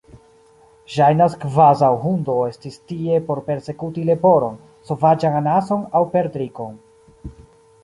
[0.93, 4.59] Ŝajnas kvazaŭ hundo estis tie por persekuti leporon,
[4.91, 6.83] sovaĝan anason aŭ perdrikon.